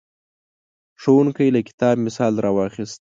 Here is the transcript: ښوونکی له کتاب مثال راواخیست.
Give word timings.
ښوونکی 1.01 1.47
له 1.55 1.61
کتاب 1.67 1.95
مثال 2.07 2.33
راواخیست. 2.45 2.99